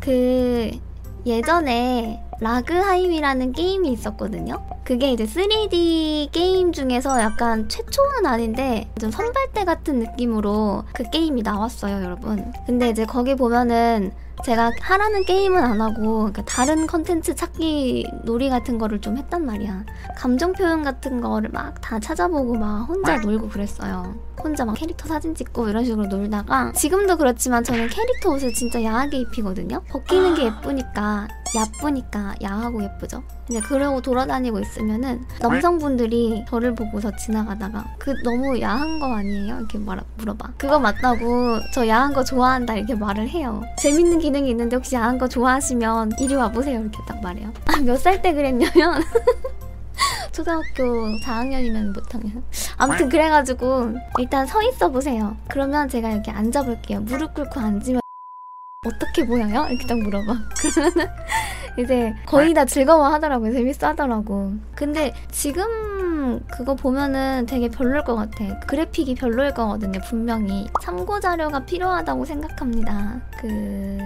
그 0.00 0.70
예전에 1.24 2.20
라그하임이라는 2.42 3.52
게임이 3.52 3.90
있었거든요. 3.92 4.62
그게 4.84 5.12
이제 5.12 5.24
3D 5.24 6.32
게임 6.32 6.72
중에서 6.72 7.20
약간 7.20 7.68
최초는 7.68 8.26
아닌데 8.26 8.90
좀 9.00 9.10
선발대 9.10 9.64
같은 9.64 10.00
느낌으로 10.00 10.84
그 10.92 11.04
게임이 11.10 11.42
나왔어요, 11.42 12.02
여러분. 12.04 12.52
근데 12.66 12.88
이제 12.90 13.04
거기 13.04 13.34
보면은 13.36 14.12
제가 14.44 14.72
하라는 14.80 15.24
게임은 15.24 15.62
안 15.62 15.80
하고 15.80 16.16
그러니까 16.18 16.42
다른 16.46 16.88
컨텐츠 16.88 17.36
찾기 17.36 18.06
놀이 18.24 18.48
같은 18.48 18.76
거를 18.76 19.00
좀 19.00 19.16
했단 19.16 19.46
말이야. 19.46 19.84
감정 20.16 20.52
표현 20.52 20.82
같은 20.82 21.20
거를 21.20 21.50
막 21.50 21.72
다 21.80 21.98
찾아보고 22.00 22.54
막 22.54 22.84
혼자 22.88 23.18
놀고 23.18 23.50
그랬어요. 23.50 24.14
혼자 24.42 24.64
막 24.64 24.74
캐릭터 24.74 25.06
사진 25.06 25.34
찍고 25.34 25.68
이런 25.68 25.84
식으로 25.84 26.06
놀다가 26.06 26.72
지금도 26.72 27.16
그렇지만 27.18 27.62
저는 27.62 27.88
캐릭터 27.88 28.30
옷을 28.30 28.52
진짜 28.54 28.82
야하게 28.82 29.18
입히거든요. 29.18 29.82
벗기는 29.88 30.34
게 30.34 30.44
예쁘니까 30.46 31.28
야쁘니까 31.54 32.31
야하고 32.42 32.82
예쁘죠. 32.82 33.22
이제 33.50 33.60
그러고 33.60 34.00
돌아다니고 34.00 34.60
있으면은 34.60 35.24
남성분들이 35.40 36.44
저를 36.48 36.74
보고서 36.74 37.14
지나가다가 37.16 37.84
그 37.98 38.14
너무 38.24 38.60
야한 38.60 38.98
거 39.00 39.14
아니에요? 39.14 39.58
이렇게 39.58 39.78
말 39.78 40.00
물어봐. 40.16 40.52
그거 40.58 40.78
맞다고 40.78 41.58
저 41.74 41.86
야한 41.88 42.12
거 42.12 42.22
좋아한다 42.24 42.74
이렇게 42.74 42.94
말을 42.94 43.28
해요. 43.28 43.62
재밌는 43.78 44.18
기능이 44.20 44.50
있는데 44.50 44.76
혹시 44.76 44.94
야한 44.96 45.18
거 45.18 45.28
좋아하시면 45.28 46.12
이리 46.20 46.34
와보세요 46.34 46.80
이렇게 46.80 46.98
딱 47.06 47.20
말해요. 47.22 47.52
아, 47.66 47.78
몇 47.80 47.96
살 47.96 48.22
때 48.22 48.32
그랬냐면 48.32 49.02
초등학교 50.32 50.82
4학년이면 51.26 51.94
못하면 51.94 52.42
아무튼 52.78 53.08
그래가지고 53.08 53.94
일단 54.18 54.46
서 54.46 54.62
있어 54.62 54.90
보세요. 54.90 55.36
그러면 55.48 55.88
제가 55.88 56.10
이렇게 56.10 56.30
앉아볼게요. 56.30 57.00
무릎 57.02 57.34
꿇고 57.34 57.60
앉으면 57.60 58.00
어떻게 58.86 59.24
보여요? 59.26 59.66
이렇게 59.70 59.86
딱 59.86 59.98
물어봐. 59.98 60.34
그러면은 60.58 61.06
이제 61.78 62.14
거의 62.26 62.52
다 62.54 62.64
즐거워하더라고요. 62.64 63.52
재밌어 63.52 63.88
하더라고. 63.88 64.52
근데 64.74 65.14
지금 65.30 66.44
그거 66.50 66.74
보면은 66.74 67.46
되게 67.46 67.68
별로일 67.68 68.04
것 68.04 68.14
같아. 68.14 68.60
그래픽이 68.60 69.14
별로일 69.14 69.54
거거든요. 69.54 70.00
분명히 70.00 70.68
참고 70.82 71.18
자료가 71.20 71.64
필요하다고 71.64 72.24
생각합니다. 72.24 73.20
그 73.40 73.98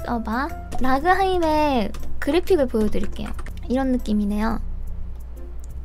있어봐. 0.00 0.48
라그하임의 0.80 1.92
그래픽을 2.18 2.66
보여드릴게요. 2.66 3.28
이런 3.68 3.92
느낌이네요. 3.92 4.60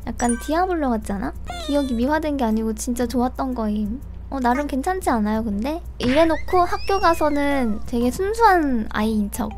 약간 0.08 0.38
디아블로 0.40 0.90
같잖아? 0.90 1.34
기억이 1.66 1.94
미화된 1.94 2.38
게 2.38 2.46
아니고 2.46 2.74
진짜 2.76 3.06
좋았던 3.06 3.56
거임. 3.56 4.02
어, 4.30 4.40
나름 4.40 4.68
괜찮지 4.68 5.10
않아요, 5.10 5.44
근데? 5.44 5.82
이래놓고 6.00 6.60
학교 6.60 7.00
가서는 7.00 7.80
되게 7.86 8.12
순수한 8.12 8.88
아이인 8.90 9.32
척. 9.32 9.52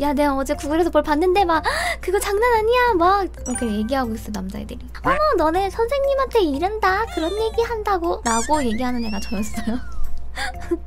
야, 0.00 0.12
내가 0.14 0.34
어제 0.36 0.54
구글에서 0.54 0.90
뭘 0.90 1.02
봤는데, 1.02 1.44
막, 1.44 1.62
그거 2.00 2.18
장난 2.18 2.52
아니야, 2.54 2.94
막, 2.96 3.28
이렇게 3.46 3.66
얘기하고 3.66 4.14
있어, 4.14 4.30
남자애들이. 4.32 4.78
어머, 5.02 5.18
너네 5.36 5.68
선생님한테 5.68 6.40
이른다, 6.40 7.04
그런 7.14 7.30
얘기 7.32 7.62
한다고? 7.62 8.22
라고 8.24 8.64
얘기하는 8.64 9.04
애가 9.04 9.20
저였어요. 9.20 9.78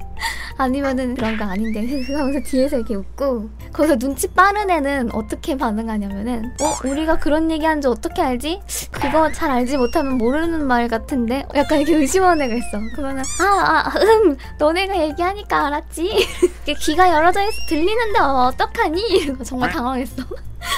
아니면은 0.58 1.16
그런 1.16 1.38
거 1.38 1.46
아닌데 1.46 1.82
하면서 2.14 2.40
뒤에서 2.42 2.78
이렇게 2.78 2.96
웃고. 2.96 3.50
거기서 3.72 3.98
눈치 3.98 4.28
빠른 4.28 4.70
애는 4.70 5.14
어떻게 5.14 5.58
반응하냐면은 5.58 6.54
어? 6.62 6.88
우리가 6.88 7.20
그런 7.20 7.50
얘기하는 7.52 7.82
줄 7.82 7.92
어떻게 7.92 8.22
알지? 8.22 8.62
그거 8.92 9.32
잘 9.32 9.50
알지 9.52 9.78
못하면 9.78 10.18
모르는 10.18 10.66
말 10.66 10.88
같은데? 10.88 11.46
약간 11.56 11.80
이렇게 11.80 11.96
의심하는 11.98 12.46
애가 12.46 12.56
있어. 12.56 12.80
그러면은 12.96 13.24
아아음 13.42 14.38
너네가 14.60 14.98
얘기하니까 15.00 15.68
알았지? 15.68 16.28
귀가 16.80 17.10
열어져 17.10 17.42
있어. 17.42 17.58
들리는데 17.70 18.20
어, 18.20 18.52
어떡하니? 18.54 19.36
정말 19.44 19.72
당황했어. 19.72 20.24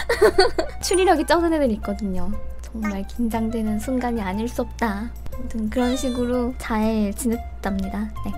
추리력이 0.82 1.26
쩌는 1.26 1.54
애들이 1.54 1.74
있거든요. 1.76 2.32
정말 2.62 3.06
긴장되는 3.08 3.80
순간이 3.80 4.22
아닐 4.22 4.48
수 4.48 4.62
없다. 4.62 5.10
아무튼 5.34 5.70
그런 5.70 5.96
식으로 5.96 6.54
잘 6.58 7.14
지냈답니다. 7.16 8.10
네. 8.26 8.34